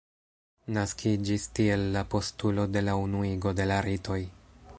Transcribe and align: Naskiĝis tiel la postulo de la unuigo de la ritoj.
Naskiĝis 0.77 1.45
tiel 1.59 1.83
la 1.97 2.03
postulo 2.15 2.67
de 2.77 2.87
la 2.89 2.97
unuigo 3.05 3.55
de 3.61 3.73
la 3.75 3.79
ritoj. 3.89 4.23